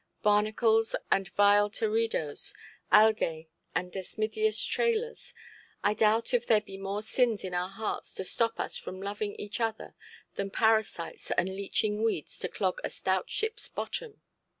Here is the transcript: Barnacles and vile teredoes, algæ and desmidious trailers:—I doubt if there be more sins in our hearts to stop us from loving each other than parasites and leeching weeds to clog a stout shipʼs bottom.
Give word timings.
Barnacles 0.23 0.95
and 1.11 1.27
vile 1.35 1.69
teredoes, 1.69 2.55
algæ 2.91 3.49
and 3.75 3.91
desmidious 3.91 4.65
trailers:—I 4.67 5.93
doubt 5.93 6.33
if 6.33 6.47
there 6.47 6.59
be 6.59 6.79
more 6.79 7.03
sins 7.03 7.43
in 7.43 7.53
our 7.53 7.69
hearts 7.69 8.15
to 8.15 8.23
stop 8.23 8.59
us 8.59 8.75
from 8.75 8.99
loving 8.99 9.35
each 9.35 9.59
other 9.59 9.93
than 10.33 10.49
parasites 10.49 11.29
and 11.29 11.49
leeching 11.49 12.01
weeds 12.01 12.39
to 12.39 12.47
clog 12.47 12.81
a 12.83 12.89
stout 12.89 13.27
shipʼs 13.27 13.75
bottom. 13.75 14.21